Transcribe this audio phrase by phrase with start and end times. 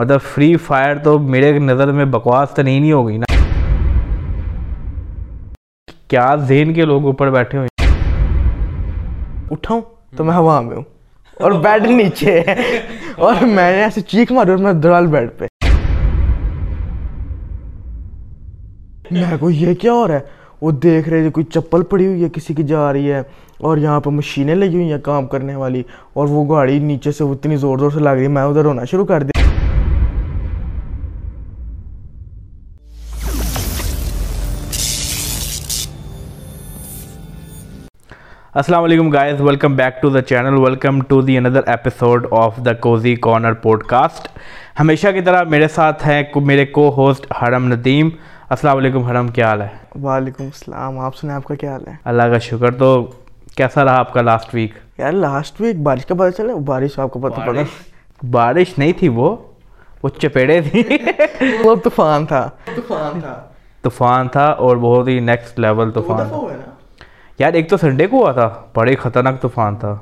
[0.00, 3.36] مطلب free fire تو میرے نظر میں بکواس تو نہیں ہو گئی نا۔
[6.08, 7.68] کیا ذہن کے لوگ اوپر بیٹھے ہوئے
[9.50, 9.80] اٹھاؤں
[10.16, 10.82] تو میں ہوا میں ہوں۔
[11.40, 12.42] اور بیڈ نیچے
[13.16, 15.46] اور میں نے ایسے چیخ ماری اور میں درال بیڈ پہ۔
[19.10, 20.20] میں کو یہ کیا ہو رہا ہے؟
[20.60, 23.22] وہ دیکھ رہے کوئی چپل پڑی ہوئی ہے، کسی کی جا رہی ہے۔
[23.58, 25.82] اور یہاں پہ مشینیں لگی ہوئی ہیں کام کرنے والی۔
[26.12, 28.84] اور وہ گاڑی نیچے سے اتنی زور زور سے لگ رہی ہے، میں ادھر ہونا
[28.84, 29.49] شروع کر دیا۔
[38.54, 42.72] السلام علیکم guys welcome back to the channel welcome to the another episode of the
[42.80, 44.26] cozy corner podcast
[44.80, 48.08] ہمیشہ کی طرح میرے ساتھ ہیں میرے کو ہوسٹ حرم ندیم
[48.48, 49.68] السلام علیکم حرم کیا حال ہے
[50.02, 52.90] وعلیکم السلام آپ سنیں آپ کا کیا حال ہے اللہ کا شکر تو
[53.56, 57.10] کیسا رہا آپ کا لاسٹ ویک یار لاسٹ ویک بارش کا پتہ چلے بارش آپ
[57.10, 57.62] کو پتہ پڑا
[58.22, 59.34] بارش نہیں تھی وہ
[60.02, 60.82] وہ چپیڑے تھی
[61.64, 63.40] وہ طوفان تھا طوفان تھا
[63.84, 66.69] طوفان تھا اور بہت ہی نیکسٹ لیول طوفان تھا
[67.40, 69.98] یار ایک تو سنڈے کو ہوا تھا بڑے خطرناک طوفان تھا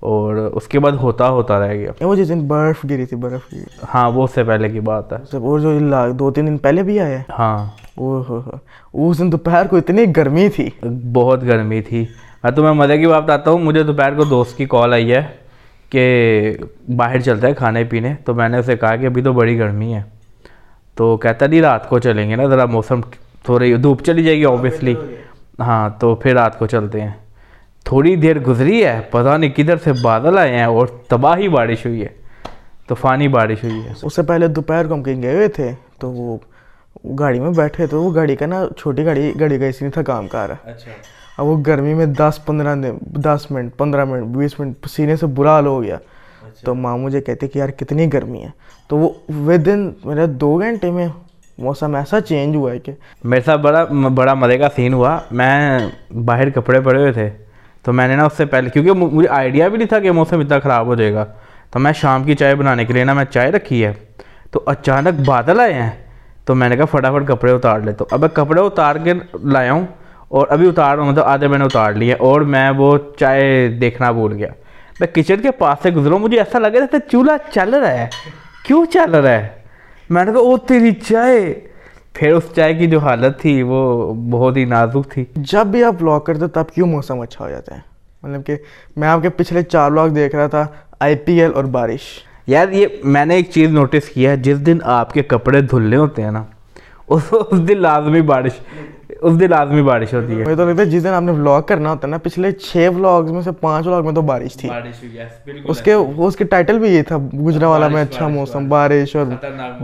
[0.00, 3.40] اور اس کے بعد ہوتا ہوتا رہ گیا۔ وہ جس دن برف گری تھی برف
[3.52, 3.62] گری۔
[3.94, 5.78] ہاں وہ اس سے پہلے کی بات ہے۔ اور جو
[6.12, 7.66] دو تین دن پہلے بھی آئے ہاں۔
[8.92, 10.70] اس دن دوپہر کو اتنی گرمی تھی۔
[11.12, 12.04] بہت گرمی تھی۔
[12.44, 15.22] میں تمہیں مزے کی بات بتاتا ہوں۔ مجھے دوپہر کو دوست کی کال آئی ہے
[15.90, 16.54] کہ
[16.96, 19.94] باہر چلتا ہے کھانے پینے۔ تو میں نے اسے کہا کہ ابھی تو بڑی گرمی
[19.94, 20.02] ہے۔
[20.94, 23.00] تو کہتا نہیں رات کو چلیں گے نا ذرا موسم
[23.44, 24.94] تھوڑی دھوپ چلی جائے گی اوبیسلی
[25.60, 27.10] ہاں تو پھر رات کو چلتے ہیں۔
[27.84, 32.02] تھوڑی دیر گزری ہے پتہ نہیں کدھر سے بادل آئے ہیں اور تباہی بارش ہوئی
[32.02, 32.08] ہے
[32.88, 36.10] طوفانی بارش ہوئی ہے۔ اس سے پہلے دوپہر کو ہم کہیں گئے ہوئے تھے تو
[36.10, 36.38] وہ
[37.18, 40.02] گاڑی میں بیٹھے تو وہ گاڑی کا نا چھوٹی گاڑی گاڑی کا اسی نہیں تھا
[40.02, 40.90] کام کر رہا اچھا۔
[41.38, 45.50] اب وہ گرمی میں دس پندرہ دس منٹ پندرہ منٹ بیس منٹ پسینے سے برا
[45.50, 48.48] حال ہو گیا۔ اچھا۔ تو ماں مجھے کہتے کہ یار کتنی گرمی ہے۔
[48.88, 49.08] تو وہ
[49.46, 51.08] ود ان میرے دو گھنٹے میں
[51.58, 52.92] موسم ایسا چینج ہوا ہے کہ
[53.24, 55.78] میرے ساتھ بڑا بڑا مزے کا سین ہوا۔ میں
[56.10, 57.30] باہر کپڑے پڑے ہوئے تھے۔
[57.82, 60.40] تو میں نے نا اس سے پہلے کیونکہ مجھے آئیڈیا بھی نہیں تھا کہ موسم
[60.40, 61.24] اتنا خراب ہو جائے گا۔
[61.70, 63.92] تو میں شام کی چائے بنانے کے لیے نا میں چائے رکھی ہے۔
[64.50, 65.90] تو اچانک بادل آئے ہیں۔
[66.44, 69.12] تو میں نے کہا فٹافٹ کپڑے اتار لے۔ تو اب میں کپڑے اتار کے
[69.44, 69.86] لایا ہوں
[70.28, 74.32] اور ابھی اتار مطلب آدھے میں نے اتار لیے اور میں وہ چائے دیکھنا بھول
[74.32, 74.48] گیا۔
[75.00, 78.08] میں کچن کے پاس سے گزروں مجھے ایسا لگا رہا تھا چولہا چل رہا ہے۔
[78.66, 79.63] کیوں چل رہا ہے؟
[80.10, 81.60] میں نے کہا او تیری چائے.
[82.12, 85.94] پھر اس چائے کی جو حالت تھی وہ بہت ہی نازک تھی۔ جب بھی آپ
[86.00, 87.80] بلاگ کرتے تب کیوں موسم اچھا ہو جاتا ہے؟
[88.22, 88.56] مطلب کہ
[88.96, 90.66] میں آپ کے پچھلے چار بلاگ دیکھ رہا تھا
[91.00, 92.00] آئی پی ایل اور بارش۔
[92.46, 95.96] یار یہ میں نے ایک چیز نوٹس کیا ہے جس دن آپ کے کپڑے دھلنے
[95.96, 96.44] ہوتے ہیں نا
[97.08, 97.32] اس
[97.68, 98.52] دن لازمی بارش۔
[99.24, 101.62] اس دن لازمی بارش ہوتی ہے۔ مجھے تو لگتا ہے جس دن آپ نے ولاگ
[101.62, 104.68] کرنا ہوتا ہے نا پچھلے چھ ولاگز میں سے پانچ ولاگ میں تو بارش تھی۔
[105.64, 109.26] اس کے اس کے ٹائٹل بھی یہ تھا گجرا والا میں اچھا موسم بارش۔ اور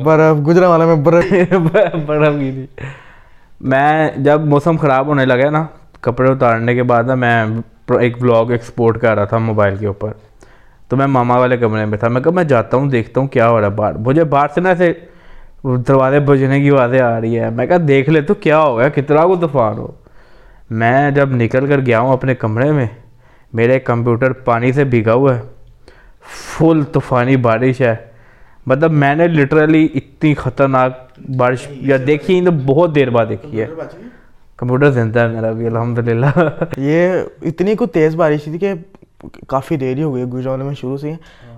[0.05, 1.25] برف گجرا والا میں برف۔
[2.07, 2.67] برف کی تھی۔
[3.61, 5.67] میں جب موسم خراب ہونے لگا نا
[6.01, 7.45] کپڑے اتارنے کے بعد نا میں
[8.01, 10.11] ایک ولاگ ایکسپورٹ کر رہا تھا موبائل کے اوپر۔
[10.89, 13.49] تو میں ماما والے کمرے میں تھا میں کہا میں جاتا ہوں دیکھتا ہوں کیا
[13.49, 14.93] ہو رہا ہے باہر۔ مجھے باہر سے نا ایسے
[15.65, 18.89] دروازے بجنے کی آوازیں آ رہی ہے۔ میں کہا دیکھ لے تو کیا ہو گیا
[18.89, 19.89] کتنا کو طوفان ہو۔
[20.71, 22.87] میں جب نکل کر گیا ہوں اپنے کمرے میں
[23.53, 25.41] میرے کمپیوٹر پانی سے بھیگا ہوا ہے۔
[26.33, 27.95] فل طوفانی بارش ہے۔
[28.67, 33.67] مطلب میں نے لٹرلی اتنی خطرناک بارش یا دیکھی تو بہت دیر بعد دیکھی ہے۔
[34.57, 36.41] کمپیوٹر زندہ ہے میرا بھی الحمد للہ
[36.77, 38.73] یہ اتنی کو تیز بارش تھی کہ
[39.49, 41.13] کافی دیر ہی ہو گئی گجرا والے میں شروع سے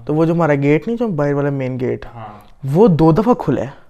[0.05, 2.07] تو وہ جو ہمارا گیٹ نہیں جو باہر والا مین گیٹ
[2.73, 3.82] وہ دو دفعہ کھلا ہے۔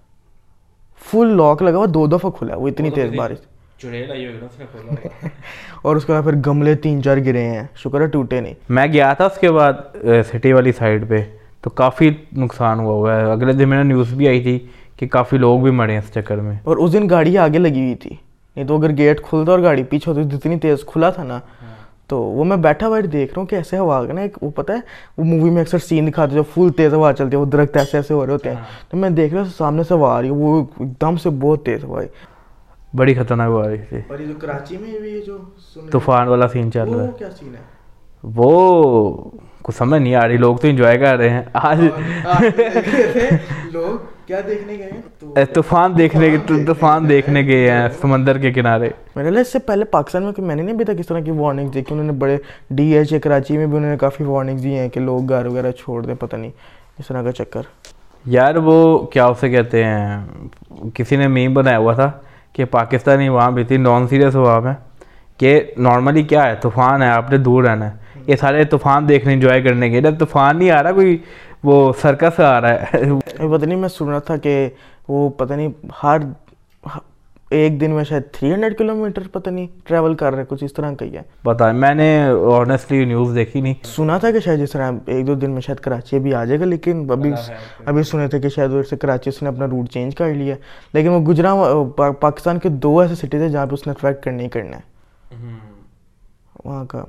[1.12, 3.38] فل لاک لگا ہوا دو دفعہ کھلا ہے وہ اتنی تیز بارش۔
[5.82, 8.86] اور اس کے بعد پھر گملے تین چار گرے ہیں شکر ہے ٹوٹے نہیں۔ میں
[8.86, 9.72] گیا تھا اس کے بعد
[10.30, 11.22] سٹی والی سائڈ پہ
[11.60, 15.06] تو کافی نقصان ہوا ہوا ہے۔ اگلے دن میں نے نیوز بھی آئی تھی کہ
[15.06, 17.94] کافی لوگ بھی مرے ہیں اس چکر میں۔ اور اس دن گاڑی آگے لگی ہوئی
[17.94, 18.16] تھی
[18.56, 21.40] نہیں تو اگر گیٹ کھلتا اور گاڑی پیچھے ہوتی جتنی تیز کھلا تھا نا
[22.12, 24.72] تو وہ میں بیٹھا ہوا دیکھ رہا ہوں کہ ایسے ہوا نا ایک وہ پتہ
[24.72, 24.78] ہے
[25.18, 27.96] وہ مووی میں اکثر سین دکھاتے جو فل تیز ہوا چلتی ہے وہ درخت ایسے
[27.96, 30.20] ایسے ہو رہے ہوتے ہیں۔ ہاں۔ تو میں دیکھ رہا ہوں سامنے سے ہوا آ
[30.20, 32.06] رہی ہے وہ ایک دم سے بہت تیز ہوا ہے۔
[32.96, 35.38] بڑی خطرناک ہوا رہی تھی اور یہ جو کراچی میں بھی جو
[35.92, 37.60] طوفان والا سین چل رہا ہے۔ وہ کیا سین ہے؟
[38.24, 39.30] وہ
[39.62, 41.80] کچھ سمجھ نہیں آ رہی لوگ تو انجوائے کر رہے ہیں۔ آج
[43.72, 43.96] لوگ
[44.26, 49.40] کیا دیکھنے گئے طوفان دیکھنے کے طوفان دیکھنے گئے ہیں سمندر کے کنارے۔ میرے لیے
[49.40, 51.94] اس سے پہلے پاکستان میں میں نے نہیں ابھی تک اس طرح کی وارننگ دیکھی۔
[51.94, 52.36] انہوں نے بڑے
[52.70, 55.46] ڈی ایچ اے کراچی میں بھی انہوں نے کافی وارننگ دی ہیں کہ لوگ گھر
[55.46, 56.50] وغیرہ چھوڑ دیں پتہ نہیں
[56.98, 57.62] اس طرح کا چکر۔
[58.26, 60.24] یار وہ کیا اسے کہتے ہیں
[60.94, 62.10] کسی نے میم بنایا ہوا تھا
[62.52, 64.74] کہ پاکستانی وہاں بھی تھی نان سیریس ہوا میں
[65.38, 69.32] کہ نارملی کیا ہے طوفان ہے آپ نے دور رہنا ہے۔ یہ سارے طوفان دیکھنے
[69.32, 71.18] انجوائے کرنے کے جب طوفان نہیں آ رہا کوئی
[71.64, 73.02] وہ سرکس آ رہا ہے۔
[73.36, 74.68] پتہ نہیں میں سن رہا تھا کہ
[75.08, 75.68] وہ پتہ نہیں
[76.02, 76.18] ہر
[77.50, 80.72] ایک دن میں شاید تھری ہنڈریڈ کلو میٹر پتہ نہیں ٹریول کر رہے کچھ اس
[80.72, 84.60] طرح کا ہی ہے۔ پتا میں نے آنیسٹلی نیوز دیکھی نہیں۔ سنا تھا کہ شاید
[84.60, 87.32] جس طرح ایک دو دن میں شاید کراچی بھی آ جائے گا لیکن ابھی
[87.86, 90.54] ابھی سنے تھے کہ شاید ادھر سے کراچی اس نے اپنا روٹ چینج کر لیا۔
[90.92, 91.54] لیکن وہ گجرا
[92.20, 94.92] پاکستان کے دو ایسے سٹیز ہیں جہاں پہ اس نے ٹریک کرنا ہی کرنا ہے۔
[96.64, 97.04] وہاں کا۔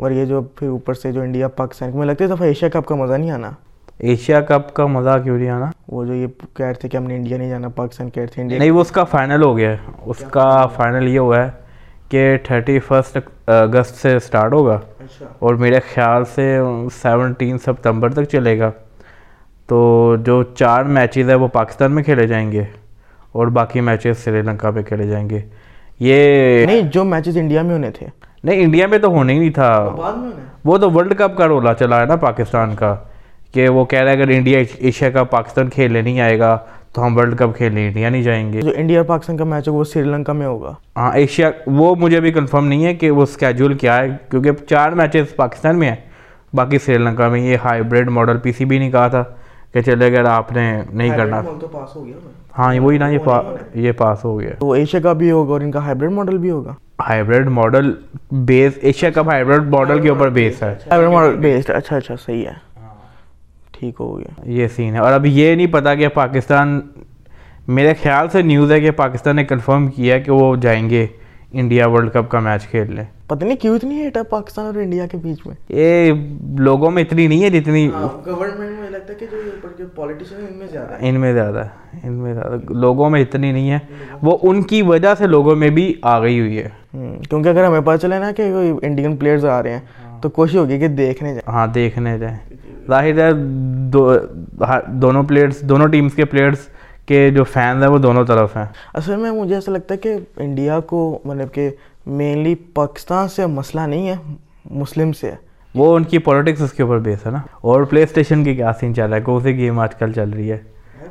[0.00, 2.86] اور یہ جو پھر اوپر سے جو انڈیا پاکستان مجھے لگتا ہے دفعہ ایشیا کپ
[2.86, 3.50] کا مزہ نہیں آنا۔
[3.98, 6.26] ایشیا کپ کا مزہ کیوں نہیں آنا؟ وہ جو یہ
[6.56, 8.70] کہہ رہے تھے کہ ہم نے انڈیا نہیں جانا پاکستان کہہ رہے تھے انڈیا۔ نہیں
[8.70, 11.50] وہ اس کا فائنل ہو گیا۔ ہے اس کا فائنل یہ ہوا ہے
[12.08, 16.58] کہ تھرٹی فسٹ اگست سے سٹارٹ ہوگا۔ اچھا۔ اور میرے خیال سے
[17.02, 18.70] سیونٹین سپتمبر تک چلے گا۔
[19.66, 22.64] تو جو چار میچز ہیں وہ پاکستان میں کھیلے جائیں گے
[23.32, 25.40] اور باقی میچز سری لنکا پہ کھیلے جائیں گے۔
[25.98, 28.06] یہ نہیں جو میچز انڈیا میں ہونے تھے۔
[28.44, 29.94] نہیں انڈیا میں تو ہونا ہی نہیں تھا۔
[30.64, 32.94] وہ تو ورلڈ کپ کا رولا چلا ہے نا پاکستان کا
[33.52, 36.58] کہ وہ کہہ رہا ہے اگر انڈیا ایشیا کا پاکستان کھیلنے نہیں آئے گا
[36.92, 39.68] تو ہم ورلڈ کپ کھیلنے انڈیا نہیں جائیں گے۔ جو انڈیا اور پاکستان کا میچ
[39.68, 43.10] ہے وہ سری لنکا میں ہوگا۔ ہاں ایشیا وہ مجھے بھی کنفرم نہیں ہے کہ
[43.10, 45.96] وہ اسکیجول کیا ہے کیونکہ چار میچز پاکستان میں ہیں۔
[46.54, 49.22] باقی سری لنکا میں یہ ہائیبریڈ ماڈل پی سی بھی نہیں کہا تھا
[49.72, 51.42] کہ چلے اگر آپ نے نہیں کرنا۔
[52.58, 53.08] ہاں وہی نا
[53.74, 56.50] یہ پاس ہو گیا۔ تو ایشیا کا بھی ہوگا اور ان کا ہائیبریڈ ماڈل بھی
[56.50, 57.92] ہوگا۔ ہائیبریڈ ماڈل
[58.30, 62.44] بیس ایشیا کپ ہائیبریڈ ماڈل کے اوپر بیس ہے ہائیبریڈ ماڈل بیسڈ اچھا اچھا صحیح
[62.46, 62.52] ہے
[63.72, 66.80] ٹھیک ہو گیا یہ سین ہے اور ابھی یہ نہیں پتا کہ پاکستان
[67.68, 71.06] میرے خیال سے نیوز ہے کہ پاکستان نے کنفرم کیا کہ وہ جائیں گے
[71.52, 75.06] انڈیا ورلڈ کپ کا میچ کھیلنے پتہ نہیں کیوں اتنی ہیٹ ہے پاکستان اور انڈیا
[75.06, 76.12] کے بیچ میں یہ
[76.58, 77.88] لوگوں میں اتنی نہیں ہے جتنی
[78.26, 79.26] گورنمنٹ میں لگتا ہے کہ
[79.78, 81.64] جو پولیٹیشین ان میں زیادہ ان میں زیادہ
[82.02, 83.78] ان میں زیادہ لوگوں میں اتنی نہیں ہے
[84.22, 86.68] وہ ان کی وجہ سے لوگوں میں بھی آ گئی ہوئی ہے
[87.28, 89.80] کیونکہ اگر ہمیں پتہ چلے نا کہ کوئی انڈین پلیئرز آ رہے ہیں
[90.20, 92.36] تو کوشش ہوگی کہ دیکھنے جائیں۔ ہاں دیکھنے جائیں۔
[92.88, 93.30] ظاہر ہے
[93.88, 94.14] دو
[94.86, 96.58] دونوں پلیئرس دونوں ٹیمز کے پلیئرس
[97.06, 100.16] کے جو فینز ہیں وہ دونوں طرف ہیں۔ اصل میں مجھے ایسا لگتا ہے کہ
[100.36, 101.70] انڈیا کو مطلب کہ
[102.06, 104.14] مینلی پاکستان سے مسئلہ نہیں ہے
[104.70, 105.36] مسلم سے ہے۔
[105.74, 108.72] وہ ان کی پولیٹکس اس کے اوپر بیس ہے نا۔ اور پلے اسٹیشن کی کیا
[108.80, 110.58] سین چل رہا ہے کون سی گیم آج کل چل رہی ہے۔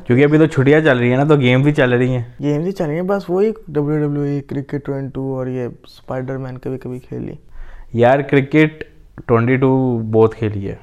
[0.08, 2.66] کیونکہ ابھی تو چھٹیاں چل رہی ہیں نا تو گیم بھی چل رہی ہیں۔ گیمز
[2.68, 6.38] ہی چل رہی ہیں بس وہی W W E cricket twenty two اور یہ اسپائڈر
[6.38, 7.34] مین کبھی کبھی کھیلی
[7.94, 8.84] یار کرکٹ
[9.28, 10.76] ٹوینٹی ٹو بہت کھیلی ہے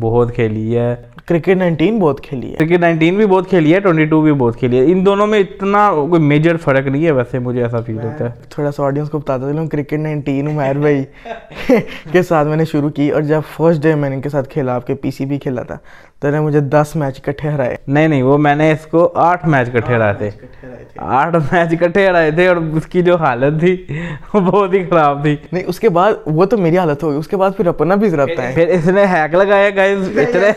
[0.00, 0.94] بہت کھیلی ہے۔
[1.26, 4.58] کرکٹ نائنٹین بہت کھیلی ہے۔ کرکٹ نائنٹین بھی بہت کھیلی ہے ٹوئنٹی ٹو بھی بہت
[4.58, 7.98] کھیلی ہے۔ ان دونوں میں اتنا کوئی میجر فرق نہیں ہے ویسے مجھے ایسا فیل
[7.98, 11.04] ہوتا ہے۔ تھوڑا سا آڈینس کو بتاتا چلوں کرکٹ نائنٹین عمیر بھائی
[12.12, 14.48] کے ساتھ میں نے شروع کی اور جب فرسٹ ڈے میں نے ان کے ساتھ
[14.48, 15.76] کھیلا آپ کے پی سی بھی کھیلا تھا۔
[16.24, 19.48] تو نے مجھے دس میچ اکٹھے ہرائے۔ نہیں نہیں وہ میں نے اس کو آٹھ
[19.48, 20.30] میچ کٹھے ہرائے تھے۔
[20.96, 23.86] آٹھ میچ اکٹھے ہرائے تھے اور اس کی جو حالت تھی
[24.34, 27.28] وہ بہت ہی خراب تھی۔ نہیں اس کے بعد وہ تو میری حالت ہوگی اس
[27.28, 30.50] کے بعد پھر اپنا بھی رہتا ہے۔ پھر اس نے ہیک لگایا گائز اتنے۔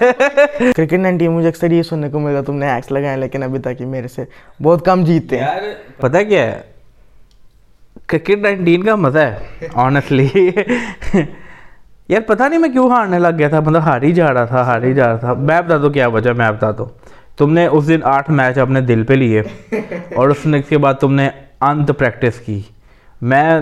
[0.75, 3.81] کرکٹ نائنٹین مجھے اکثر یہ سننے کو ملتا تم نے ہیکس لگائے لیکن ابھی تک
[3.81, 4.23] میرے سے
[4.63, 5.47] بہت کم جیتتے ہیں۔
[5.97, 6.61] پتہ کیا ہے؟
[8.07, 9.35] کرکٹ نائنٹین کا مزہ ہے
[9.73, 10.27] آنیسٹلی
[12.09, 14.61] یار پتہ نہیں میں کیوں ہارنے لگ گیا تھا مطلب ہار ہی جا رہا تھا
[14.61, 16.85] ہار ہی جا رہا تھا۔ میں بتا دو کیا وجہ میں بتا دو
[17.37, 19.41] تم نے اس دن آٹھ میچ اپنے دل پہ لیے
[20.15, 21.29] اور اس نے کے بعد تم نے
[21.61, 22.61] انت پریکٹس کی۔
[23.21, 23.59] میں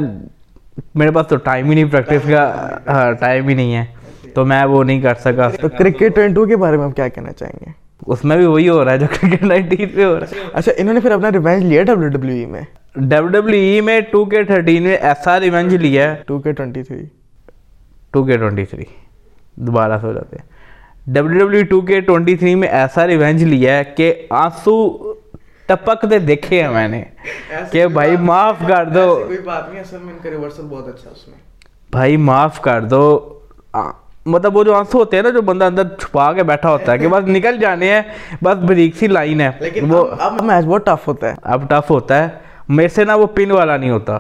[0.96, 3.86] میرے پاس تو ٹائم ہی نہیں پریکٹس کا ٹائم ہی نہیں ہے۔
[4.34, 7.08] تو میں وہ نہیں کر سکا۔ تو کرکٹ ٹوینٹی ٹو کے بارے میں ہم کیا
[7.08, 7.72] کہنا چاہیں گے؟
[8.08, 10.72] اس میں بھی وہی ہو رہا ہے جو کرکٹ نائنٹین پہ ہو رہا ہے۔ اچھا
[10.78, 12.62] انہوں نے پھر اپنا ریونج لیا ڈبلیو ڈبلیو ای میں؟
[12.96, 16.84] ڈبلو ڈبلو ای میں ٹو کے تھرٹین میں ایسا ریونج لیا ہے۔ Two K twenty
[16.84, 17.06] three.
[18.16, 18.84] Two K twenty three
[19.56, 20.48] دوبارہ سے ہو جاتے ہیں۔
[21.14, 25.14] W W two K twenty three میں ایسا ریونج لیا ہے کہ آنسو
[25.66, 27.04] ٹپکتے دیکھے ہیں میں نے
[27.72, 31.10] کہ بھائی معاف کر دو۔ کوئی بات نہیں اصل میں ان کا ریورسل بہت اچھا
[31.10, 31.38] اس میں۔
[31.92, 33.04] بھائی معاف کر دو۔
[34.26, 36.98] مطلب وہ جو آنسو ہوتے ہیں نا جو بندہ اندر چھپا کے بیٹھا ہوتا ہے
[36.98, 38.02] کہ بس نکل جانے ہیں
[38.42, 41.92] بس بریک سی لائن ہے۔ لیکن وہ اب میچ بہت ٹف ہوتا ہے۔ اب ٹف
[41.92, 42.30] ہوتا ہے۔
[42.70, 44.18] میرے سے نا وہ پن والا نہیں ہوتا۔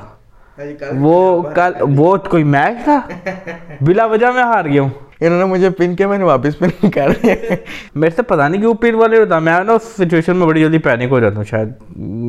[0.99, 2.99] وہ کل وہ کوئی میچ تھا؟
[3.81, 4.89] بلا وجہ میں ہار گیا ہوں۔
[5.21, 7.35] انہوں نے مجھے پن کے میں نے واپس پن کر دیا
[7.95, 10.77] میرے سے پتا نہیں کیوں پن والے ہوتا۔ میں نا اس سچویشن میں بڑی جلدی
[10.77, 11.69] پینک ہو جاتا ہوں شاید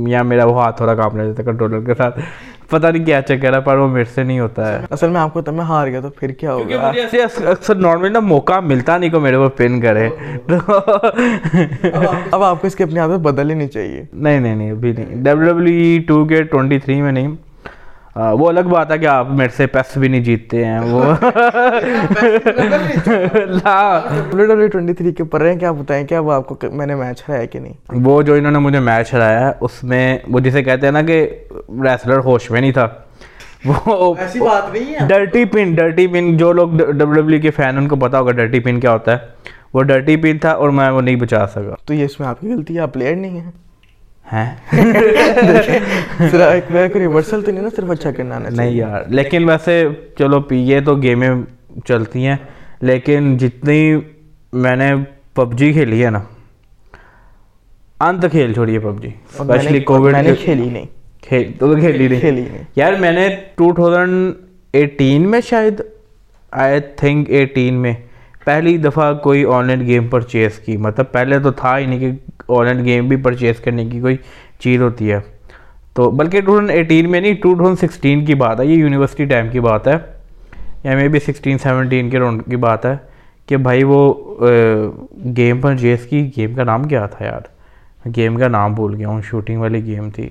[0.09, 2.21] یا میرا وہ ہاتھ تھوڑا کام رہ جاتا ہے کنٹرولر کے ساتھ۔
[2.71, 5.33] پتہ نہیں کیا چکر ہے پر وہ میرے سے نہیں ہوتا ہے۔ اصل میں آپ
[5.33, 8.99] کو تب میں ہار گیا تو پھر کیا ہوگا؟ ایسے اکثر نارملی نا موقع ملتا
[8.99, 10.09] نہیں کو میرے کو پن کرے۔
[12.31, 15.07] اب آپ کو اس کی اپنی عادت بدلنی نہیں چاہیے۔ نہیں نہیں نہیں ابھی نہیں۔
[15.11, 17.29] W W two K twenty three میں نہیں۔
[18.17, 21.13] وہ الگ بات ہے کہ آپ میرے سے پیس بھی نہیں جیتتے ہیں وہ
[24.31, 27.23] ڈبلیو ڈبلیو تھری کے اوپر ہیں کیا بتائیں کیا وہ آپ کو میں نے میچ
[27.29, 30.63] ہرایا کہ نہیں؟ وہ جو انہوں نے مجھے میچ ہرایا ہے اس میں وہ جسے
[30.63, 31.31] کہتے ہیں نا کہ
[31.69, 32.89] ریسلر ہوش میں نہیں تھا۔
[33.67, 37.79] وہ ایسی بات نہیں ہے۔ ڈرٹی پن ڈرٹی پن جو لوگ ڈبلو ڈبلو کے فین
[37.79, 39.19] ان کو پتا ہوگا ڈرٹی پن کیا ہوتا ہے۔
[39.75, 42.41] وہ ڈرٹی پن تھا اور میں وہ نہیں بچا سکا۔ تو یہ اس میں آپ
[42.41, 43.51] کی غلطی ہے آپ پلیئر نہیں ہیں۔
[46.95, 50.97] ریورسل تو نہیں نا صرف اچھا کرنا نہیں یار لیکن ویسے چلو پی یہ تو
[50.97, 51.31] گیمیں
[51.85, 52.37] چلتی ہیں
[52.81, 53.97] لیکن جتنی
[54.53, 54.93] میں نے
[55.35, 56.21] پب جی کھیلی ہے نا
[58.01, 60.87] انت کھیل چھوڑی ہے پب جی۔ اسپیشلی کووڈ کھیلی نہیں۔
[61.23, 64.33] کھیلی نہیں۔ یار میں نے ٹو تھاؤزنڈ
[64.73, 65.81] ایٹین میں شاید
[66.51, 67.95] آئی تھنک ایٹین میں
[68.47, 72.11] پہلی دفعہ کوئی آن لائن گیم پرچیز کی مطلب پہلے تو تھا ہی نہیں کہ
[72.49, 74.17] آن لائن گیم بھی پرچیز کرنے کی کوئی
[74.59, 75.19] چیز ہوتی ہے۔
[75.95, 79.25] تو بلکہ ٹو تھاؤزنڈ ایٹین میں نہیں ٹو تھاؤزنڈ سکسٹین کی بات ہے یہ یونیورسٹی
[79.25, 79.97] ٹائم کی بات ہے۔
[80.85, 82.97] یا مے بی سکسٹین سیونٹین کے راؤنڈ کی بات ہے
[83.47, 84.15] کہ بھائی وہ
[85.37, 87.41] گیم پرچیز کی۔ گیم کا نام کیا تھا یار؟
[88.17, 90.29] گیم کا نام بھول گیا ہوں شوٹنگ والی گیم تھی۔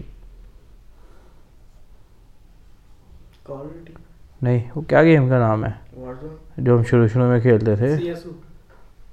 [4.41, 5.84] نہیں وہ کیا گیم کا نام ہے؟
[6.57, 7.95] جو ہم شروع شروع میں کھیلتے تھے۔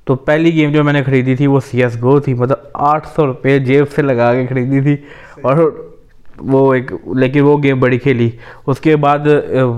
[0.05, 3.09] تو پہلی گیم جو میں نے خریدی تھی وہ سی ایس گو تھی مطلب آٹھ
[3.09, 4.97] سو روپے جیب سے لگا کے خریدی تھی۔
[5.43, 5.57] اور
[6.39, 8.31] وہ ایک لیکن وہ گیم بڑی کھیلی۔
[8.67, 9.19] اس کے بعد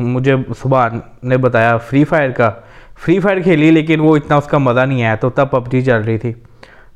[0.00, 0.88] مجھے صبح
[1.22, 2.50] نے بتایا فری فائر کا۔
[3.04, 5.80] فری فائر کھیلی لیکن وہ اتنا اس کا مزہ نہیں آیا۔ تو تب پب جی
[5.82, 6.32] چل رہی تھی۔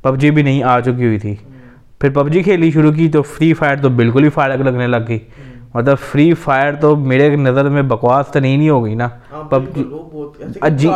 [0.03, 1.35] پب جی بھی نہیں آ چکی ہوئی تھی۔
[2.01, 4.97] پھر پب جی کھیلی شروع کی تو فری فائر تو بالکل ہی فائر لگنے لگ
[5.09, 5.19] گئی۔
[5.79, 9.09] مطلب فری فائر تو میرے نظر میں بکواس تو نہیں نہیں ہو گئی نا
[9.49, 9.63] پب
[10.79, 10.89] جی۔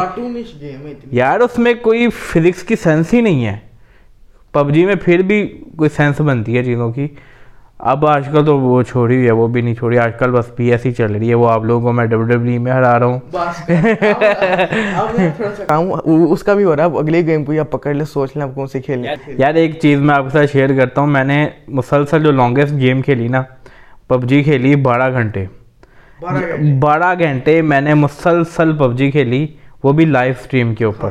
[1.11, 3.57] یار اس میں کوئی فزکس کی سینس ہی نہیں ہے۔
[4.53, 5.47] پب جی میں پھر بھی
[5.77, 7.07] کوئی سینس بنتی ہے چیزوں کی۔
[7.79, 10.55] اب آج کل تو وہ چھوڑی ہوئی ہے وہ بھی نہیں چھوڑی۔ آج کل بس
[10.57, 12.99] پی ایس ہی چل رہی ہے۔ وہ آپ لوگوں کو میں ڈبلو ڈبلو میں ہرا
[12.99, 13.21] رہا ہوں۔
[16.33, 18.55] اس کا بھی ہو رہا ہے۔ اگلی گیم کو آپ پکڑ لیں سوچ لیں آپ
[18.55, 21.49] کون سے کھیلیں یار ایک چیز میں آپ کے ساتھ شیئر کرتا ہوں۔ میں نے
[21.69, 23.43] مسلسل جو لانگیسٹ گیم کھیلی نا
[24.13, 25.45] پب جی کھیلی بارہ گھنٹے۔
[26.81, 29.47] بارہ گھنٹے۔ میں نے مسلسل پب جی کھیلی
[29.85, 31.11] وہ بھی لائیو سٹریم کے اوپر۔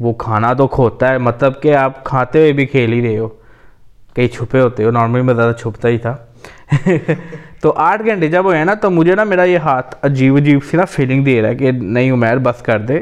[0.00, 3.28] وہ کھانا تو کھوتا ہے مطلب کہ آپ کھاتے ہوئے بھی کھیل ہی رہے ہو۔
[4.14, 6.16] کئی چھپے ہوتے ہو نارملی میں زیادہ چھپتا ہی تھا۔
[7.60, 10.76] تو آٹھ گھنٹے جب ہوئے نا تو مجھے نا میرا یہ ہاتھ عجیب عجیب سی
[10.76, 12.98] نا فیلنگ دے رہا ہے کہ نہیں عمیر بس کر دے۔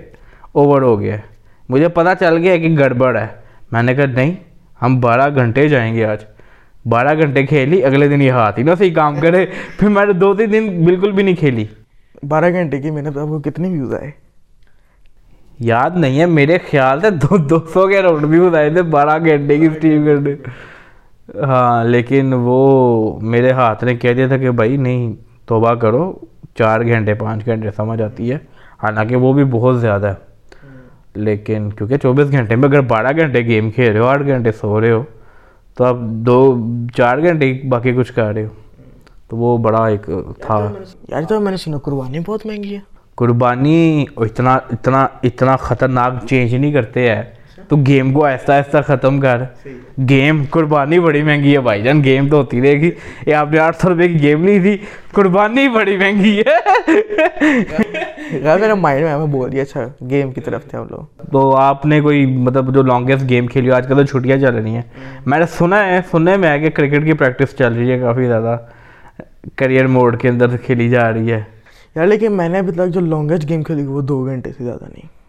[0.52, 1.20] اوور ہو گیا ہے۔
[1.68, 3.26] مجھے پتہ چل گیا کہ گڑبڑ ہے۔
[3.72, 4.34] میں نے کہا نہیں
[4.82, 6.18] ہم بارہ گھنٹے جائیں گے آج۔
[6.84, 9.46] بارہ گھنٹے کھیلی اگلے دن یہ ہاتھ ہی نا صحیح کام کرے
[9.78, 11.64] پھر میں نے دو تین دن بالکل بھی نہیں کھیلی۔
[12.28, 14.10] بارہ گھنٹے کی محنت آپ کو کتنے ویوز آئے؟
[15.58, 19.18] یاد نہیں ہے میرے خیال سے دو دو سو کے راؤنڈ ویوز آئے تھے بارہ
[19.18, 20.34] گھنٹے کی اسٹریم کرنے۔
[21.42, 22.58] ہاں لیکن وہ
[23.20, 25.12] میرے ہاتھ نے کہہ دیا تھا کہ بھائی نہیں
[25.46, 26.12] توبہ کرو۔
[26.54, 28.38] چار گھنٹے پانچ گھنٹے سمجھ آتی ہے۔
[28.82, 30.14] حالانکہ وہ بھی بہت زیادہ ہے۔
[31.14, 34.80] لیکن کیونکہ چوبیس گھنٹے میں اگر بارہ گھنٹے گیم کھیل رہے ہو آٹھ گھنٹے سو
[34.80, 35.02] رہے ہو
[35.76, 36.66] تو آپ دو
[36.96, 38.48] چار گھنٹے باقی کچھ کر رہے ہو۔
[39.28, 40.72] تو وہ بڑا ایک تھا۔
[41.08, 42.80] یار تو میں نے سنا قربانی بہت مہنگی ہے۔
[43.14, 47.22] قربانی اتنا اتنا اتنا خطرناک چینج نہیں کرتے ہیں۔
[47.68, 49.40] تو گیم کو آہستہ آہستہ ختم کر۔
[50.08, 52.90] گیم قربانی بڑی مہنگی ہے بھائی جان گیم تو ہوتی رہے گی۔
[53.26, 54.76] یہ آپ نے آٹھ سو روپے کی گیم لی تھی
[55.12, 56.56] قربانی بڑی مہنگی ہے۔
[58.30, 61.86] یار میرا مائنڈ میں بول دیا اچھا گیم کی طرف تھے ہم لوگ۔ تو آپ
[61.86, 64.82] نے کوئی مطلب جو لانگیسٹ گیم کھیلی ہو آج کل تو چھٹیاں چل رہی ہیں۔
[65.26, 68.26] میں نے سنا ہے سننے میں ہے کہ کرکٹ کی پریکٹس چل رہی ہے کافی
[68.26, 68.56] زیادہ۔
[69.56, 71.42] کریئر موڈ کے اندر کھیلی جا رہی ہے۔
[71.96, 74.84] یار لیکن میں نے ابھی تک جو لانگیسٹ گیم کھیلی وہ دو گھنٹے سے زیادہ
[74.84, 75.23] نہیں۔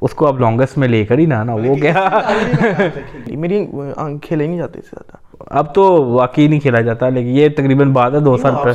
[0.00, 2.08] اس کو آپ لانگیسٹ میں لے کر ہی نا نا وہ کیا؟
[3.26, 3.66] میری
[4.22, 5.16] کھیلے نہیں جاتے اس سے زیادہ۔
[5.58, 8.72] اب تو واقعی نہیں کھیلا جاتا لیکن یہ تقریباً بات ہے دو سال پہ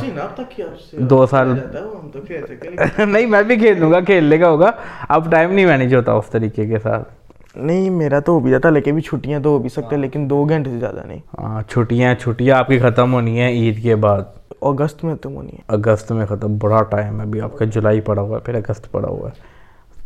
[0.92, 1.54] دو سال۔
[2.98, 4.70] نہیں میں بھی کھیل لوں گا کھیلنے کا ہوگا۔
[5.08, 7.08] اب ٹائم نہیں مینیج ہوتا اس طریقے کے ساتھ۔
[7.56, 10.44] نہیں میرا تو ہو بھی جاتا لیکن بھی چھٹیاں تو ہو بھی سکتے لیکن دو
[10.44, 14.20] گھنٹے سے زیادہ نہیں۔ ہاں چھٹیاں چھٹیاں آپ کی ختم ہونی ہیں عید کے بعد۔
[14.60, 18.00] اگست میں ختم ہونی ہے اگست میں ختم بڑا ٹائم ہے ابھی آپ کا جولائی
[18.00, 19.53] پڑا ہوا ہے پھر اگست پڑا ہوا ہے۔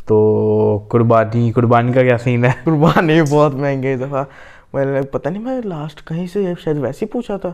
[0.08, 4.24] تو قربانی قربانی کا کیا سین ہے؟ قربانی بہت مہنگی دفعہ۔
[4.72, 7.52] میں نے پتہ نہیں میں لاسٹ کہیں سے شاید ویسے ہی پوچھا تھا۔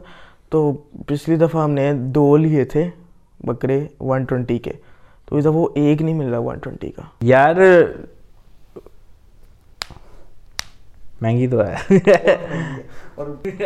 [0.51, 0.73] تو
[1.07, 2.89] پچھلی دفعہ ہم نے دو لیے تھے
[3.41, 4.73] بکرے ون ٹوینٹی کے۔
[5.27, 7.55] تو اس دفعہ وہ ایک نہیں مل رہا ون ٹوینٹی کا۔ یار
[11.21, 11.97] مہنگی تو ہے۔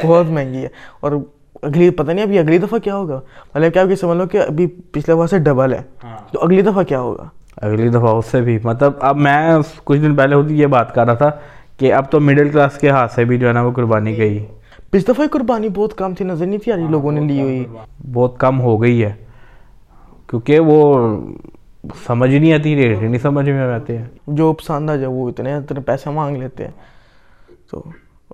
[0.04, 0.68] بہت مہنگی ہے۔
[1.00, 1.12] اور
[1.62, 3.20] اگلی پتہ نہیں ابھی اگلی دفعہ کیا ہوگا؟
[3.54, 5.82] مطلب کیا کہ سمجھ لو کہ ابھی پچھلے دفعہ سے ڈبل ہے۔
[6.32, 7.28] تو اگلی دفعہ کیا ہوگا؟
[7.62, 11.04] اگلی دفعہ اس سے بھی۔ مطلب اب میں کچھ دن پہلے ہوتی یہ بات کر
[11.06, 11.30] رہا تھا
[11.78, 14.46] کہ اب تو مڈل کلاس کے ہاتھ سے بھی جو ہے نا وہ قربانی گئی۔
[14.90, 17.64] پچھلی دفعہ قربانی بہت کم تھی نظر نہیں تھی یار لوگوں نے لی ہوئی؟
[18.12, 19.12] بہت کم ہو گئی ہے۔
[20.26, 21.08] کیونکہ وہ
[22.06, 25.54] سمجھ نہیں آتی ریٹ نہیں سمجھ میں آتے۔ ہیں جو پسند آ جائے وہ اتنے
[25.54, 26.72] اتنے پیسے مانگ لیتے۔ ہیں
[27.70, 27.82] تو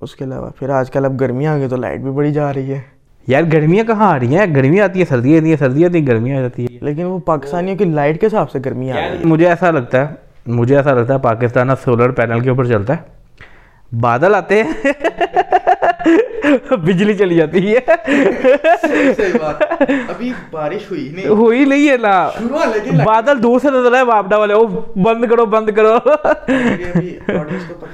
[0.01, 2.53] اس کے علاوہ پھر آج کل اب گرمیاں آ گئی تو لائٹ بھی بڑی جا
[2.53, 2.81] رہی ہے۔
[3.27, 6.07] یار گرمیاں کہاں آ رہی ہیں؟ گرمیاں آتی ہے سردی آتی ہے سردی آتی ہے
[6.07, 9.03] گرمیاں آ جاتی ہے لیکن وہ پاکستانیوں کی لائٹ کے حساب سے گرمی آ رہی
[9.03, 10.15] ہے مجھے ایسا لگتا ہے
[10.47, 13.03] مجھے ایسا لگتا ہے پاکستان سولر پینل کے اوپر چلتا ہے۔
[14.01, 14.73] بادل آتے ہیں۔
[16.71, 17.79] بجلی چلی جاتی ہے۔
[20.09, 22.31] ابھی بارش ہوئی نہیں۔ ہوئی نہیں ہے نا۔
[23.05, 24.67] بادل دور سے نظر ہے واپڈا والے وہ
[24.97, 25.97] بند کرو بند کرو۔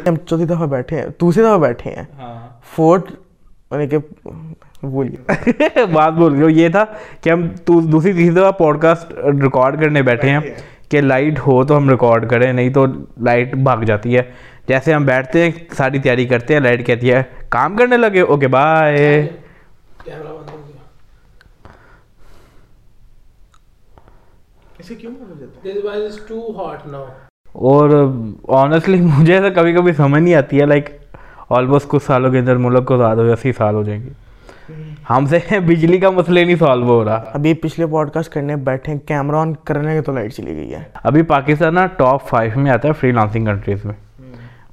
[0.09, 3.03] ہم چوتھی دفعہ بیٹھے ہیں دوسری دفعہ بیٹھے ہیں۔ ہاں۔ فورٹ
[3.71, 3.97] یعنی کہ
[4.83, 6.85] بولیے بات بول بھول ہو یہ تھا
[7.23, 10.41] کہ ہم دوسری تیسری دفعہ پوڈ کاسٹ ریکارڈ کرنے بیٹھے ہیں
[10.91, 12.85] کہ لائٹ ہو تو ہم ریکارڈ کریں نہیں تو
[13.23, 14.23] لائٹ بھاگ جاتی ہے۔
[14.69, 18.49] جیسے ہم بیٹھتے ہیں ساری تیاری کرتے ہیں لائٹ کہتی ہے کام کرنے لگے؟ اوکے
[18.49, 19.23] بائے
[27.63, 27.91] اور
[28.49, 30.89] آنیسٹلی مجھے ایسا کبھی کبھی سمجھ نہیں آتی ہے لائک
[31.51, 34.11] آلموسٹ کچھ سالوں کے اندر ملک کو زیادہ ہو جائے اسی سال ہو جائیں گے۔
[35.11, 38.95] ہم سے بجلی کا مسئلہ نہیں سالو ہو رہا۔ ابھی پچھلے پوڈ کاسٹ کرنے بیٹھے
[39.07, 42.71] کیمرا آن کرنے کے تو لائٹ چلی گئی ہے۔ ابھی پاکستان نا ٹاپ فائیو میں
[42.71, 43.95] آتا ہے فری لانسنگ کنٹریز میں۔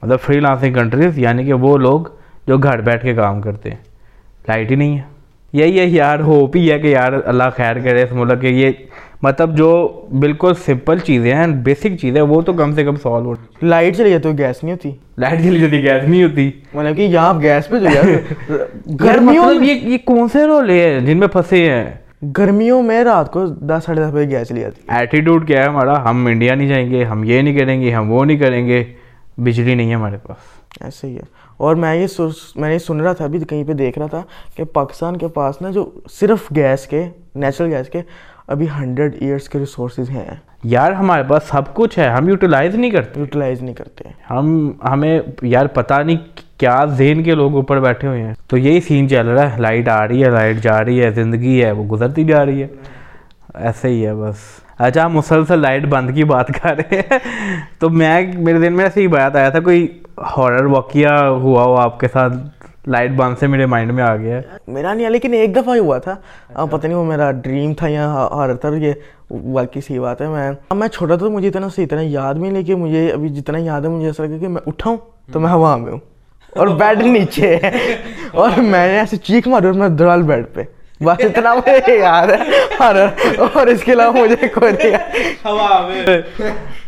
[0.02, 2.02] مطلب فری لانسنگ کنٹریز یعنی کہ وہ لوگ
[2.48, 3.78] جو گھر بیٹھ کے کام کرتے ہیں۔
[4.48, 5.02] لائٹ ہی نہیں ہے۔
[5.54, 8.72] یہی ہے یار ہوپ ہی ہے کہ یار اللہ خیر کرے اس ملک کے۔ یہ
[9.22, 13.66] مطلب جو بالکل سمپل چیزیں ہیں بیسک چیزیں وہ تو کم سے کم سالو ہوتی
[13.66, 17.42] لائٹ چلی جاتی گیس نہیں ہوتی۔ لائٹ چلی جاتی گیس نہیں ہوتی۔ مطلب کہ یہاں
[17.42, 18.56] گیس پہ جو
[19.04, 21.86] گرمیوں مطلب یہ یہ کون سے رولے ہیں جن میں پھنسے ہیں؟
[22.38, 26.10] گرمیوں میں رات کو دس ساڑھے دس بجے گیس چلی جاتی۔ ایٹیٹیوڈ کیا ہے ہمارا؟
[26.10, 28.84] ہم انڈیا نہیں جائیں گے ہم یہ نہیں کریں گے ہم وہ نہیں کریں گے۔
[29.38, 30.38] بجلی نہیں ہے ہمارے پاس۔
[30.82, 31.22] ایسے ہی ہے۔
[31.58, 32.22] اور میں یہ
[32.56, 34.22] میں نے سن رہا تھا ابھی کہیں پہ دیکھ رہا تھا
[34.56, 37.06] کہ پاکستان کے پاس نا جو صرف گیس کے
[37.36, 38.02] نیچرل گیس کے
[38.48, 42.92] ابھی ہنڈریڈ ایئرس کے ریسورسز ہیں۔ یار ہمارے پاس سب کچھ ہے ہم یوٹیلائز نہیں
[42.92, 46.18] کرتے۔ یوٹیلائز نہیں کرتے۔ ہم ہمیں یار پتہ نہیں
[46.58, 49.90] کیا ذہن کے لوگ اوپر بیٹھے ہوئے ہیں۔ تو یہی سین چل رہا ہے لائٹ
[49.90, 52.68] آ رہی ہے لائٹ جا رہی ہے زندگی ہے وہ گزرتی جا رہی ہے۔
[53.54, 54.36] ایسے ہی ہے بس۔
[54.78, 57.20] اچھا ہم مسلسل لائٹ بند کی بات کر رہے ہیں۔
[57.80, 59.88] تو میں میرے دن میں ایسے ہی بات آیا تھا کوئی
[60.38, 62.34] ہارر واقعہ ہوا ہو آپ کے ساتھ؟
[62.88, 65.80] لائٹ بان سے میرے مائنڈ میں آ گیا ہے میرا نہیں لیکن ایک دفعہ ہی
[65.80, 66.16] ہوا تھا۔
[66.66, 68.94] پتہ نہیں وہ میرا ڈریم تھا یا ہر طرح یہ
[69.32, 72.34] واقعی سی بات ہے۔ میں اب میں چھوٹا تھا تو مجھے اتنا صحیح طرح یاد
[72.34, 74.98] بھی نہیں کہ مجھے ابھی جتنا یاد ہے مجھے ایسا لگا کہ میں اٹھاؤں
[75.34, 76.00] تو میں ہوا میں ہوں۔
[76.50, 77.72] اور بیڈ نیچے۔ ہے
[78.32, 80.62] اور میں نے ایسے چیخ ماری اور میں دڑال بیڈ پہ۔
[81.04, 82.44] بس اتنا مجھے یاد ہے۔
[83.54, 86.22] اور اس کے علاوہ مجھے کوئی نہیں۔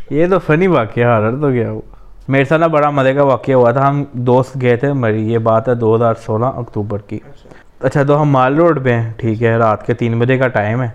[0.10, 1.82] یہ تو فنی واقعہ ہارر تو گیا۔ وہ
[2.30, 5.38] میرے ساتھ نا بڑا مزے کا واقعہ ہوا تھا۔ ہم دوست گئے تھے مری یہ
[5.38, 9.14] بات ہے دو ہزار سولہ اکتوبر کی۔ اچھا۔, اچھا۔ تو ہم مال روڈ پہ ہیں
[9.18, 10.88] ٹھیک ہے رات کے تین بجے کا ٹائم ہے۔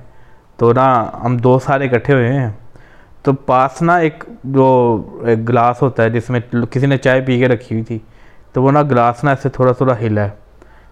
[0.56, 2.50] تو نا ہم دو سارے اکٹھے ہوئے ہیں۔
[3.22, 7.38] تو پاس نا ایک جو ایک گلاس ہوتا ہے جس میں کسی نے چائے پی
[7.38, 7.98] کے رکھی ہوئی تھی
[8.52, 10.30] تو وہ نا گلاس نا ایسے تھوڑا تھوڑا ہلا ہے۔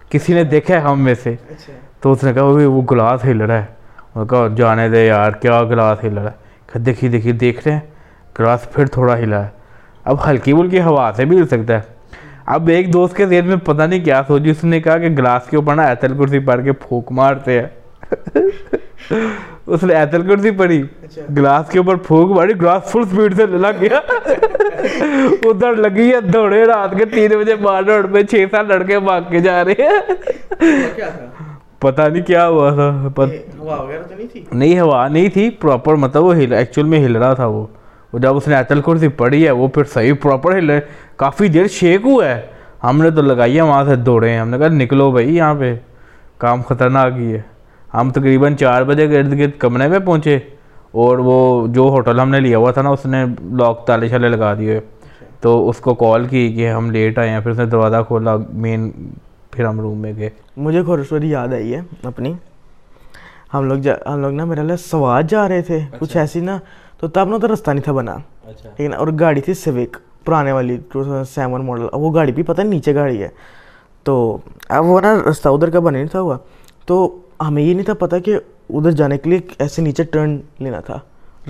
[0.09, 3.41] کسی نے دیکھا ہے ہم میں سے؟ اچھا۔ تو اس نے کہا وہ گلاس ہل
[3.41, 3.65] رہا ہے۔
[4.13, 7.79] اور کہا جانے دے یار کیا گلاس ہل رہا ہے؟ دیکھی دیکھی دیکھ رہے ہیں۔
[8.39, 9.62] گلاس پھر تھوڑا ہلا ہے۔
[10.05, 11.81] اب ہلکی بلکی ہوا سے بھی گر سکتا ہے۔
[12.45, 15.49] اب ایک دوست کے ذہن میں پتہ نہیں کیا سوچی اس نے کہا کہ گلاس
[15.49, 17.67] کے اوپر نا ایتل کرسی پار کے پھونک مارتے ہیں۔
[19.67, 20.83] اس نے ایتل کرسی پڑی
[21.37, 23.99] گلاس کے اوپر پھونک ماری گلاس فل سپیڈ سے لگ گیا۔
[25.45, 29.21] ادھر لگی ہے دوڑے رات کے تین بجے مار روڈ پہ چھ سال لڑکے بھاگ
[29.29, 29.99] کے جا رہے ہیں۔
[31.79, 33.25] پتہ نہیں کیا ہوا تھا
[34.51, 37.65] نہیں ہوا نہیں تھی پراپر مطلب وہ ایکچوئل میں ہل رہا تھا وہ۔
[38.19, 40.79] جب اس نے ایتل کرسی پڑھی ہے وہ پھر صحیح پراپر لے۔
[41.15, 42.41] کافی دیر شیک ہوا ہے
[42.83, 45.55] ہم نے تو لگائی ہے وہاں سے دوڑے ہیں۔ ہم نے کہا نکلو بھائی یہاں
[45.59, 45.75] پہ۔
[46.37, 47.41] کام خطرناک ہی ہے۔
[47.93, 50.39] ہم تقریباً چار بجے گرد گرد کمرے میں پہنچے
[50.91, 54.29] اور وہ جو ہوٹل ہم نے لیا ہوا تھا نا اس نے لاک تالے شالے
[54.29, 54.79] لگا دیے۔
[55.41, 58.35] تو اس کو کال کی کہ ہم لیٹ آئے ہیں پھر اس نے دروازہ کھولا
[58.53, 58.91] مین
[59.51, 62.33] پھر ہم روم میں گئے۔ مجھے خورشوری یاد آئی ہے اپنی۔
[63.53, 66.59] ہم لوگ ہم لوگ نا میرا سواد جا رہے تھے۔ اچھا۔ کچھ ایسی نا
[66.99, 68.15] تو تب نا تو رستہ نہیں تھا بنا۔
[68.61, 70.77] ٹھیک ہے نا اور گاڑی تھی سوک پرانے والی
[71.27, 73.27] سیون ماڈل وہ گاڑی بھی پتہ ہے نیچے گاڑی ہے۔
[74.03, 74.37] تو
[74.69, 76.37] اب وہ نا رستہ ادھر کا بنا نہیں تھا ہوا۔
[76.85, 80.79] تو ہمیں یہ نہیں تھا پتہ کہ ادھر جانے کے لیے ایسے نیچے ٹرن لینا
[80.79, 80.99] تھا۔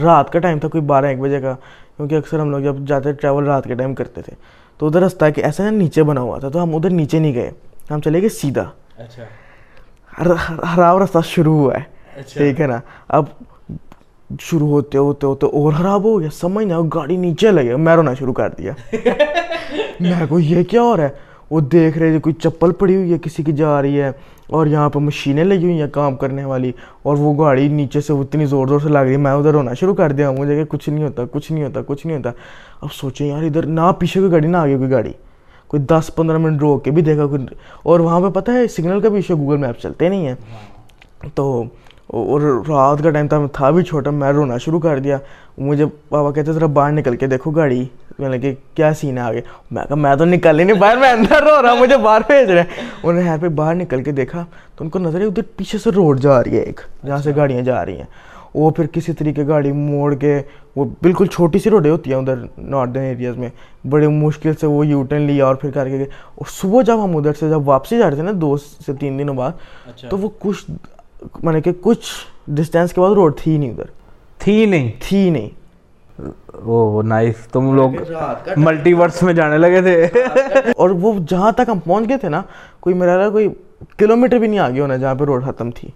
[0.03, 1.56] رات کا ٹائم تھا کوئی بارہ ایک بجے کا۔
[1.97, 4.34] کیونکہ اکثر ہم لوگ جب جاتے ٹریول رات کے ٹائم کرتے تھے۔
[4.77, 7.51] تو ادھر رستہ کہ ایسا نیچے بنا ہوا تھا۔ تو ہم ادھر نیچے نہیں گئے۔
[7.91, 8.65] ہم چلے گئے سیدھا۔
[8.97, 9.23] اچھا۔
[10.75, 11.82] ہراؤ رستہ شروع ہوا ہے۔
[12.15, 13.23] اچھا۔ ٹھیک ہے نا؟ اب
[14.41, 18.13] شروع ہوتے ہوتے ہوتے اور خراب ہو گیا سمجھ نہیں گاڑی نیچے لگے میں رونا
[18.13, 18.73] شروع کر دیا۔
[19.99, 21.09] میں کو یہ کیا ہو رہا ہے؟
[21.51, 24.11] وہ دیکھ رہے کوئی چپل پڑی ہوئی ہے کسی کی جا رہی ہے
[24.47, 26.71] اور یہاں پہ مشینیں لگی ہوئی ہیں کام کرنے والی
[27.03, 29.73] اور وہ گاڑی نیچے سے اتنی زور زور سے لگ رہی ہے میں ادھر رونا
[29.73, 32.31] شروع کر دیا مجھے کہ کچھ نہیں ہوتا کچھ نہیں ہوتا کچھ نہیں ہوتا۔
[32.81, 35.11] اب سوچیں یار ادھر نہ پیچھے کوئی گاڑی نہ آگے کوئی گاڑی۔
[35.67, 37.45] کوئی دس پندرہ منٹ روک کے بھی دیکھا کوئی
[37.83, 40.35] اور وہاں پہ پتہ ہے سگنل کا بھی ایشو گوگل میپ چلتے نہیں ہیں۔
[41.35, 41.63] تو
[42.13, 45.17] اور رات کا ٹائم تھا میں تھا بھی چھوٹا میں رونا شروع کر دیا۔
[45.58, 47.86] مجھے پاپا کہتے ذرا باہر نکل کے دیکھو گاڑی۔
[48.19, 50.97] میں نے کہ کیا سین ہے آگے؟ میں کہا میں تو نکل ہی نہیں باہر
[50.97, 54.04] میں اندر رو رہا مجھے باہر بھیج رہے ہیں۔ انہوں نے ہیر پہ باہر نکل
[54.04, 54.45] کے دیکھا
[54.76, 57.30] تو ان کو نظر ہے ادھر پیچھے سے روڈ جا رہی ہے ایک جہاں سے
[57.30, 60.41] اچھا۔ گاڑیاں جا رہی ہیں۔ وہ پھر کسی طریقے گاڑی موڑ کے
[60.76, 63.49] وہ بالکل چھوٹی سی روڈیں ہوتی ہیں ادھر ناردرن ایریاز میں۔
[63.89, 67.17] بڑے مشکل سے وہ یوٹن لیا اور پھر کر کے گئے۔ اور صبح جب ہم
[67.17, 69.52] ادھر سے جب واپسی جا رہے تھے نا دو سے تین دنوں بعد
[69.86, 70.71] اچھا۔ تو وہ کچھ
[71.43, 72.05] مانے کہ کچھ
[72.47, 73.83] ڈسٹینس کے بعد روڈ تھی نہیں ادھر۔
[74.38, 75.49] تھی نہیں۔ تھی نہیں۔
[76.63, 77.91] وہ نائس تم لوگ
[78.57, 80.23] ملٹی ورس میں جانے لگے تھے۔
[80.77, 82.41] اور وہ جہاں تک ہم پہنچ گئے تھے نا
[82.79, 83.47] کوئی میرا کوئی
[83.97, 85.89] کلو میٹر بھی نہیں آگے ہونا جہاں پہ روڈ ختم تھی۔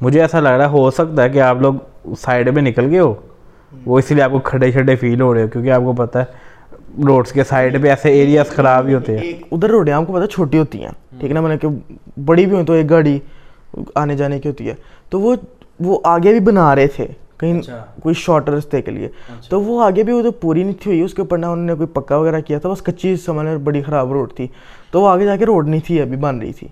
[0.00, 1.74] مجھے ایسا لگ رہا ہے ہو سکتا ہے کہ آپ لوگ
[2.18, 3.14] سائڈ میں نکل گئے ہو۔
[3.86, 6.22] وہ اس لیے آپ کو کھڑے کھڑے فیل ہو رہے ہو کیونکہ آپ کو پتا
[6.22, 6.24] ہے
[7.06, 10.26] روڈس کے سائڈ پہ ایسے ایریاز خراب ہی ہوتے ہیں۔ ادھر روڈیں آپ کو پتا
[10.26, 11.68] چھوٹی ہوتی ہیں۔ ٹھیک ہے نا میں نے کہ
[12.24, 13.18] بڑی بھی ہوئی تو ایک گاڑی
[13.94, 14.74] آنے جانے کی ہوتی ہے۔
[15.10, 15.36] تو وہ
[15.80, 17.06] وہ آگے بھی بنا رہے تھے
[17.38, 20.62] کہیں اچھا۔ کوئی شارٹ رستے کے لیے۔ اچھا۔ تو وہ آگے بھی وہ تو پوری
[20.62, 22.82] نہیں تھی ہوئی اس کے اوپر نہ انہوں نے کوئی پکا وغیرہ کیا تھا بس
[22.82, 24.46] کچی سمجھ میں بڑی خراب روڈ تھی۔
[24.90, 26.68] تو وہ آگے جا کے روڈ نہیں تھی ابھی بن رہی تھی۔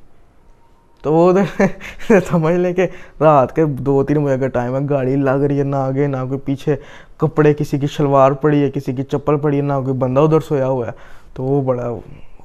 [1.02, 2.86] تو وہ ادھر سمجھ لیں کہ
[3.20, 6.16] رات کے دو تین بجے کا ٹائم ہے گاڑی لگ رہی ہے نہ آگے نہ
[6.28, 6.76] کوئی پیچھے
[7.16, 10.40] کپڑے کسی کی شلوار پڑی ہے کسی کی چپل پڑی ہے نہ کوئی بندہ ادھر
[10.40, 10.92] سویا ہوا ہے۔
[11.34, 11.92] تو وہ بڑا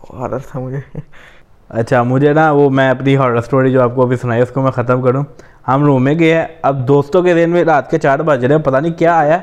[0.09, 0.99] حالت تھا مجھے۔
[1.69, 4.61] اچھا مجھے نا وہ میں اپنی ہارر اسٹوری جو آپ کو ابھی سنائی اس کو
[4.61, 5.23] میں ختم کروں۔
[5.67, 8.55] ہم روم میں گئے ہیں۔ اب دوستوں کے دن میں رات کے چار بج رہے
[8.55, 9.37] ہیں، پتہ نہیں کیا آیا۔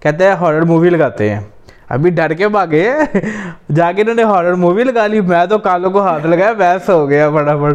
[0.00, 1.40] کہتے ہیں ہارر مووی لگاتے ہیں۔
[1.88, 2.90] ابھی ڈر کے بھاگے
[3.74, 6.90] جا کے انہوں نے ہارر مووی لگا لی۔ میں تو کالوں کو ہاتھ لگایا بحث
[6.90, 7.74] ہو گیا فٹافٹ۔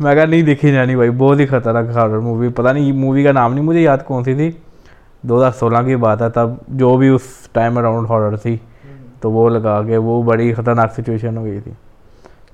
[0.00, 3.32] میں کہا، نہیں دیکھی جانی بھائی، بہت ہی خطرناک ہارر مووی پتہ نہیں مووی کا
[3.32, 4.50] نام نہیں مجھے یاد کون سی تھی۔
[5.22, 8.56] دو ہزار سولہ کی بات ہے، تب جو بھی اس ٹائم اراؤنڈ ہارر تھی،
[9.20, 11.72] تو وہ لگا کے وہ بڑی خطرناک سچویشن ہو گئی تھی۔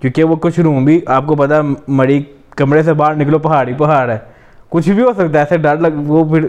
[0.02, 1.54] کیونکہ وہ کچھ روم بھی آپ کو پتہ
[1.88, 4.18] مڑی کمرے سے باہر نکلو پہاڑی پہاڑ ہے۔
[4.68, 6.46] کچھ بھی ہو سکتا ہے ایسے ڈر لگ وہ پھر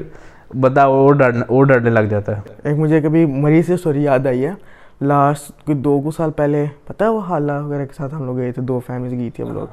[0.59, 4.27] بتا وہ ڈرنے وہ ڈرنے لگ جاتا ہے۔ ایک مجھے کبھی مری سے سوری یاد
[4.27, 4.51] آئی ہے۔
[5.01, 8.37] لاسٹ کوئی دو کو سال پہلے پتہ ہے وہ حالہ وغیرہ کے ساتھ ہم لوگ
[8.37, 9.67] گئے تھے دو فیملیز گئی تھی ہم لوگ۔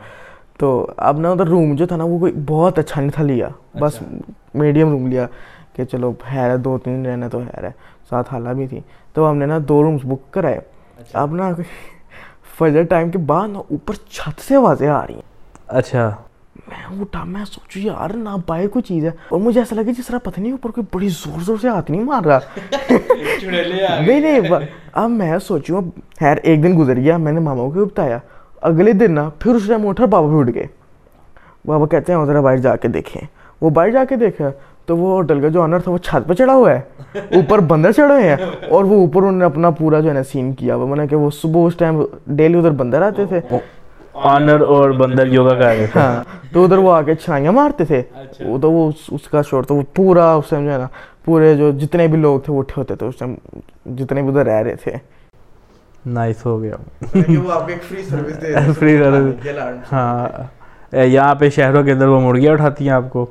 [0.59, 3.49] تو اب نا ادھر روم جو تھا نا وہ کوئی بہت اچھا نہیں تھا لیا۔
[3.81, 5.27] بس اچھا۔ میڈیم روم لیا
[5.77, 7.69] کہ چلو ہے دو تین رہنا تو ہے
[8.11, 8.81] ساتھ حالہ بھی تھی۔
[9.13, 10.59] تو ہم نے نا دو رومس بک کرائے۔
[10.99, 11.51] اچھا۔ اب نا
[12.61, 15.23] فجر ٹائم کے بعد نا اوپر چھت سے آوازیں آ رہی ہیں
[15.67, 16.11] اچھا
[16.69, 20.07] میں اٹھا میں سوچو یار نہ پائے کوئی چیز ہے۔ اور مجھے ایسا لگا جس
[20.07, 22.39] طرح پتہ نہیں اوپر کوئی بڑی زور زور سے ہاتھ نہیں مار رہا۔
[24.01, 24.41] نہیں نہیں
[24.93, 25.83] اب میں سوچوں
[26.21, 28.19] خیر ایک دن گزر گیا میں نے ماما کو بتایا۔
[28.61, 30.67] اگلے دن نا پھر اس ٹائم اٹھا بابا بھی اٹھ گئے۔
[31.65, 33.23] بابا کہتے ہیں ذرا باہر جا کے دیکھیں۔
[33.61, 34.51] وہ باہر جا کے دیکھا۔
[34.91, 36.81] تو وہ ہوٹل کا جو آنر تھا وہ چھت پہ چڑھا ہوا ہے۔
[37.15, 38.37] اوپر بندر چڑھے ہوئے ہیں
[38.69, 41.17] اور وہ اوپر انہوں نے اپنا پورا جو ہے نا سین کیا ہوا۔ میں کہ
[41.17, 43.41] وہ صبح اس ٹائم ڈیلی ادھر بندر آتے تھے۔
[44.15, 47.85] آنر اور بندر یوگا کر رہے تھے۔ ہاں، تو ادھر وہ آ کے چھائیاں مارتے
[47.85, 50.79] تھے۔ اچھا۔ وہ تو وہ اس کا شور تو وہ پورا اس ٹائم جو ہے
[50.79, 50.87] نا
[51.25, 53.35] پورے جو جتنے بھی لوگ تھے وہ اٹھے ہوتے تھے اس ٹائم
[53.85, 54.93] جتنے بھی ادھر رہ رہے تھے۔
[56.07, 56.75] نائس ہو گیا۔
[58.79, 59.47] فری سروس
[59.93, 60.29] ہاں۔
[60.97, 63.27] یہاں پہ شہروں کے اندر وہ مرغیاں اٹھاتی ہیں آپ کو۔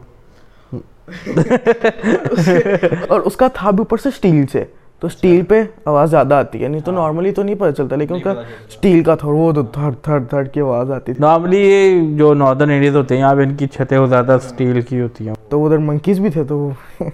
[3.08, 4.63] اور اس کا تھا بھی اوپر سے اسٹیل سے
[5.02, 7.95] تو اسٹیل پہ آواز زیادہ آتی ہے نہیں تو ہاں۔ نارملی تو نہیں پتہ چلتا
[7.95, 8.32] لیکن ان کا
[8.67, 12.34] اسٹیل کا تھوڑا وہ تو دھڑ دھڑ تھڑ کی آواز آتی تھی۔ نارملی یہ جو
[12.34, 15.36] ناردرن ایریاز ہوتے ہیں یہاں پہ ان کی چھتیں وہ زیادہ اسٹیل کی ہوتی ہیں۔
[15.50, 16.69] تو ادھر منکیز بھی تھے تو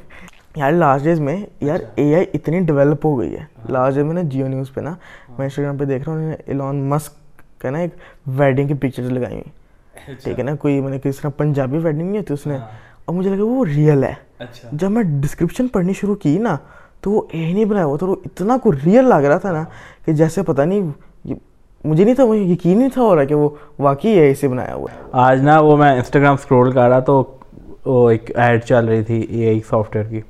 [0.55, 4.05] یار لاسٹ ڈیز میں یار اچھا۔ اے آئی اتنی ڈیولپ ہو گئی ہے۔ لاسٹ ڈیز
[4.05, 4.93] میں نا جیو نیوز پہ نا
[5.29, 7.13] میں انسٹاگرام پہ دیکھ رہا ہوں انہوں ایلون مسک
[7.61, 7.91] کا نا ایک
[8.37, 9.49] ویڈنگ کی پکچرز لگائی ہوئی۔
[9.95, 12.57] اچھا۔ ٹھیک ہے نا کوئی میں نے کس طرح پنجابی ویڈنگ نہیں ہوتی اس نے
[12.57, 12.67] ہاں۔
[13.05, 16.57] اور مجھے لگا وہ ریئل ہے۔ اچھا۔ جب میں ڈسکرپشن پڑھنی شروع کی نا
[17.01, 19.63] تو وہ یہ نہیں بنایا ہوا تھا وہ اتنا کو ریئل لگ رہا تھا نا
[20.05, 20.81] کہ جیسے پتہ نہیں
[21.85, 24.75] مجھے نہیں تھا وہ یقین نہیں تھا ہو رہا کہ وہ واقعی ہے اسے بنایا
[24.75, 27.37] ہوا ہے۔ آج نا وہ میں انسٹاگرام اسکرول کر رہا تو
[27.85, 30.21] وہ ایک ایڈ چل رہی تھی اے آئی سافٹ ویئر کی۔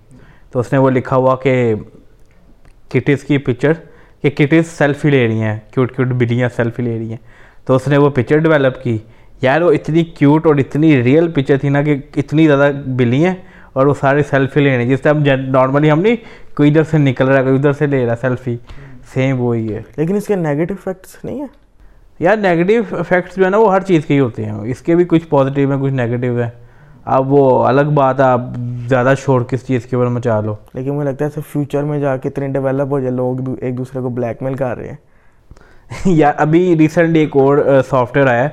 [0.51, 1.75] تو اس نے وہ لکھا ہوا کہ
[2.89, 3.73] کٹیز کی پکچر
[4.21, 7.17] کہ کٹیز سیلفی لے رہی ہیں کیوٹ کیوٹ بلیاں سیلفی لے رہی ہیں۔
[7.65, 8.97] تو اس نے وہ پکچر ڈیولپ کی۔
[9.41, 13.35] یار وہ اتنی کیوٹ اور اتنی ریئل پکچر تھی نا کہ اتنی زیادہ بلی ہیں
[13.73, 16.15] اور وہ سارے سیلفی لے رہے ہیں جس طرح نارملی ہم نہیں
[16.55, 18.57] کوئی ادھر سے نکل رہا ہے کوئی ادھر سے لے رہا ہے سیلفی
[19.13, 21.47] سیم وہی ہے۔ لیکن اس کے نگیٹو افیکٹس نہیں ہیں؟
[22.19, 24.95] یار نگیٹیو افیکٹس جو ہے نا وہ ہر چیز کے ہی ہوتے ہیں۔ اس کے
[24.95, 26.49] بھی کچھ پازیٹیو ہیں کچھ نگیٹیو ہیں۔
[27.05, 28.39] اب وہ الگ بات ہے آپ
[28.87, 31.99] زیادہ شور کس چیز کے اوپر مچا لو۔ لیکن مجھے لگتا ہے سب فیوچر میں
[31.99, 34.95] جا کے اتنے ڈیولپ ہو جائے لوگ ایک دوسرے کو بلیک میل کر رہے ہیں۔
[36.05, 38.49] یار ابھی ریسنٹ ایک اور سافٹ ویئر آیا ہے۔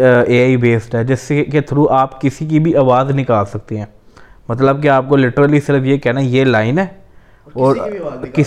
[0.00, 3.78] اے آئی بیسڈ ہے جس سے کے تھرو آپ کسی کی بھی آواز نکال سکتے
[3.78, 3.86] ہیں۔
[4.48, 6.86] مطلب کہ آپ کو لٹرلی صرف یہ کہنا یہ لائن ہے۔
[7.52, 7.76] اور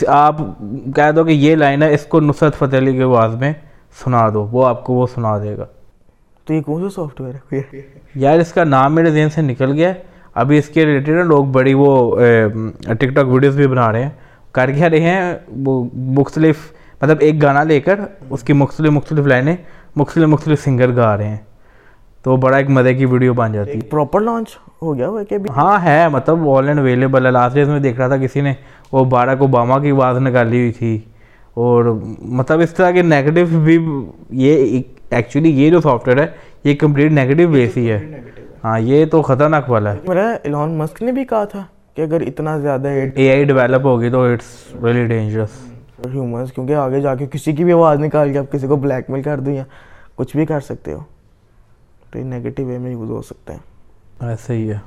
[0.08, 0.38] آپ
[0.96, 3.54] کہہ دو کہ یہ لائن ہے اس کو نصرت فتح علی کی آواز میں
[4.04, 5.66] سنا دو وہ آپ کو وہ سنا دے گا۔
[6.46, 7.82] تو یہ کون سا سافٹ ویئر ہے
[8.16, 9.94] یار اس کا نام میرے ذہن سے نکل گیا۔ ہے
[10.34, 12.20] ابھی اس کے ریلیٹڈ لوگ بڑی وہ
[13.00, 14.10] ٹک ٹاک ویڈیوز بھی بنا رہے ہیں۔
[14.52, 19.26] کر کے رہے ہیں وہ مختلف مطلب ایک گانا لے کر اس کی مختلف مختلف
[19.28, 19.56] لائنیں
[19.98, 21.38] مختلف مختلف سنگر گا رہے ہیں۔
[22.24, 24.48] تو بڑا ایک مزے کی ویڈیو بن جاتی۔ ہے پراپر لانچ
[24.82, 27.98] ہو گیا وہ کہ ہاں ہے مطلب آل اینڈ اویلیبل ہے۔ لاسٹ ڈیز میں دیکھ
[27.98, 28.54] رہا تھا کسی نے
[28.92, 31.00] وہ باراک اوباما کی آواز نکالی ہوئی تھی۔
[31.54, 33.78] اور مطلب اس طرح کے نیگیٹو بھی
[34.32, 36.28] یہ ایکچولی یہ جو سافٹ ویئر ہے
[36.64, 38.22] یہ کمپلیٹ نیگیٹو بیس ہی ہے۔
[38.64, 41.64] ہاں یہ تو خطرناک والا ہے۔ میرا ایلون مسک نے بھی کہا تھا
[41.96, 45.50] کہ اگر اتنا زیادہ اے آئی ڈیولپ ہوگی تو اٹس ریلی ڈینجرس
[46.06, 49.10] ہیومنس کیونکہ آگے جا کے کسی کی بھی آواز نکال کے آپ کسی کو بلیک
[49.10, 49.64] میل کر دو یا
[50.16, 51.00] کچھ بھی کر سکتے ہو،
[52.12, 53.60] تو یہ نیگیٹو وے میں یوز ہو سکتے ہیں۔
[54.22, 54.78] ہاں، ایسے ہی ہے۔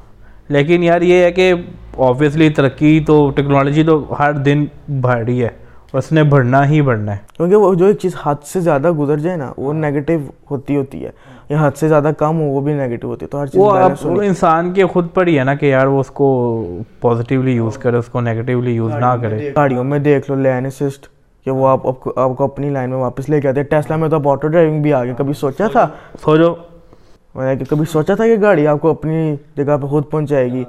[0.49, 1.55] لیکن یار یہ ہے کہ
[1.99, 4.65] آبویسلی ترقی تو ٹیکنالوجی تو ہر دن
[5.01, 5.49] بڑھ رہی ہے۔
[5.93, 9.19] اس نے بڑھنا ہی بڑھنا ہے۔ کیونکہ وہ جو ایک چیز حد سے زیادہ گزر
[9.19, 10.13] جائے نا وہ نیگیٹو
[10.51, 11.11] ہوتی ہوتی ہے۔
[11.49, 13.61] یا حد سے زیادہ کم ہو وہ بھی نیگیٹو ہوتی ہے۔ تو ہر چیز
[14.05, 16.29] وہ انسان کے خود پر ہی ہے نا کہ یار وہ اس کو
[17.01, 21.07] پازیٹیولی یوز کرے اس کو نیگیٹیولی یوز نہ کرے۔ گاڑیوں میں دیکھ لو لین اسسٹ
[21.45, 23.97] کہ وہ آپ آپ کو آپ اپنی لائن میں واپس لے کے آتے ہیں۔ ٹیسلا
[23.97, 25.89] میں تو اب آٹو ڈرائیونگ بھی آ گیا کبھی سوچا تھا؟
[26.25, 26.55] سو جو
[27.35, 30.65] میں نے کبھی سوچا تھا کہ گاڑی آپ کو اپنی جگہ پہ خود پہنچائے گی؟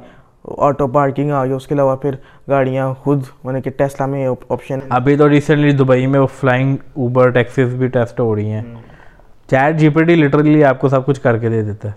[0.58, 2.16] آٹو پارکنگ آ گیا اس کے علاوہ پھر
[2.50, 6.78] گاڑیاں خود میں نے کہ ٹیسلا میں آپشن ابھی تو ریسنٹلی دبئی میں وہ فلائنگ
[6.94, 8.62] اوبر ٹیکسیز بھی ٹیسٹ ہو رہی ہیں۔
[9.50, 11.94] Chat G P T literally آپ کو سب کچھ کر کے دے دیتا ہے۔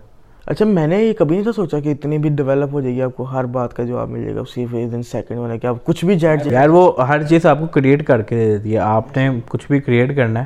[0.47, 3.03] اچھا میں نے یہ کبھی نہیں تھا سوچا کہ اتنی بھی ڈیولپ ہو جائے گی
[3.03, 5.67] آپ کو ہر بات کا جواب مل جائے گا اسی ان سیکنڈ میں نے کہ
[5.67, 8.73] آپ کچھ بھی چیٹ یار وہ ہر چیز آپ کو کریٹ کر کے دے دیتی
[8.73, 10.45] ہے۔ آپ نے کچھ بھی کریٹ کرنا ہے۔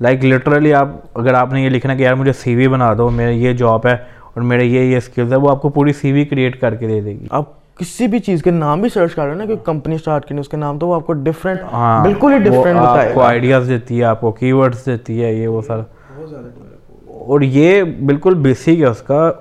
[0.00, 3.10] لائک لٹرلی آپ اگر آپ نے یہ لکھنا کہ یار مجھے سی وی بنا دو
[3.10, 3.96] میرا یہ جاب ہے۔
[4.36, 6.86] اور میرے یہ یہ اسکلز ہے وہ آپ کو پوری سی وی کریٹ کر کے
[6.86, 7.44] دے دے گی۔ آپ
[7.76, 10.40] کسی بھی چیز کے نام بھی سرچ کر رہے ہیں نا کہ کمپنی سٹارٹ کرنی
[10.40, 13.12] اس کے نام تو وہ آپ کو ڈفرینٹ ہاں بالکل ہی وہ ڈفرینٹ آپ بتائے
[13.14, 15.82] کو آئیڈیاز دیتی ہے آپ کو کی ورڈس دیتی ہے یہ وہ سارا۔
[17.08, 19.32] اور یہ بالکل بیسک ہے اس کا۔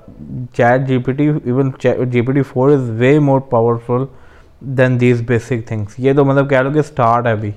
[0.54, 1.72] Chat G P T even
[2.06, 4.04] G P T four is way more powerful
[4.60, 7.52] than these basic things یہ تو مطلب کہہ لو کہ اسٹارٹ ہے ابھی۔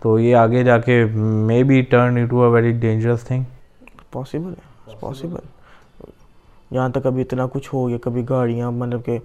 [0.00, 1.04] تو یہ آگے جا کے
[1.62, 3.42] maybe turn into a very dangerous thing
[4.12, 5.38] possible ہے پاسبل
[6.74, 9.18] یہاں تک ابھی اتنا کچھ ہو گیا، کبھی گاڑیاں مطلب کہ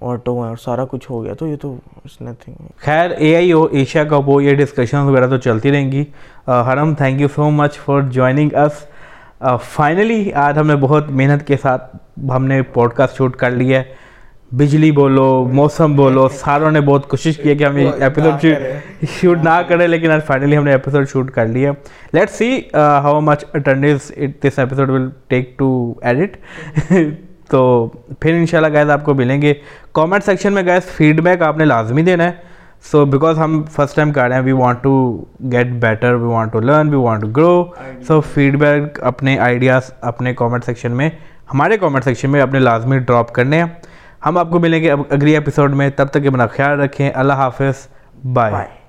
[0.00, 1.74] آٹو ہیں اور سارا کچھ ہو گیا، تو یہ تو
[2.20, 6.04] نتھنگ خیر اے آئی ہو ایشیا کپ ہو یہ ڈسکشن وغیرہ تو چلتی رہیں گی۔
[6.48, 8.84] حرم thank you so much for joining us
[9.70, 11.96] finally آج ہم نے بہت محنت کے ساتھ
[12.34, 13.84] ہم نے پوڈ کاسٹ شوٹ کر لیا ہے۔
[14.58, 18.44] بجلی بولو موسم بولو ساروں نے بہت کوشش کی ہے کہ ہم یہ ایپیسوڈ
[19.10, 21.72] شوٹ نہ کریں لیکن آج فائنلی ہم نے ایپیسوڈ شوٹ کر لیا
[22.12, 24.10] let see how much attendance
[24.44, 26.36] this episode will take to edit
[27.50, 27.86] تو
[28.20, 29.54] پھر انشاءاللہ گائز آپ کو ملیں گے۔
[29.92, 32.32] کامنٹ سیکشن میں گائز فیڈ بیک آپ نے لازمی دینا ہے۔
[32.90, 36.52] سو بیکاز ہم فرسٹ ٹائم کر رہے ہیں we want to get better we want
[36.52, 37.64] to learn we want to grow
[38.06, 38.20] so
[38.60, 41.08] feedback اپنے آئیڈیاز اپنے کامنٹ سیکشن میں
[41.54, 43.68] ہمارے کامنٹ سیکشن میں اپنے لازمی ڈراپ کرنے ہیں۔
[44.26, 45.90] ہم آپ کو ملیں گے اگلی ایپیسوڈ میں.
[45.96, 47.10] تب تک اپنا خیال رکھیں.
[47.14, 47.86] اللہ حافظ.
[48.32, 48.83] بائے